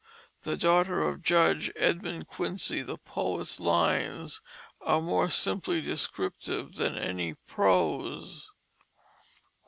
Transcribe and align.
the 0.41 0.57
daughter 0.57 1.03
of 1.07 1.21
Judge 1.21 1.71
Edmund 1.75 2.25
Quincy. 2.25 2.81
The 2.81 2.97
poet's 2.97 3.59
lines 3.59 4.41
are 4.81 4.99
more 4.99 5.29
simply 5.29 5.79
descriptive 5.79 6.73
than 6.73 6.95
any 6.97 7.35
prose. 7.45 8.49